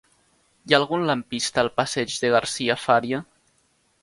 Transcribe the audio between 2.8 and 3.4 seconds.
Fària?